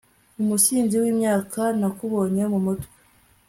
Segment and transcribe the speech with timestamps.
[0.41, 2.93] Umusizi wimyaka nakubonye mumutwe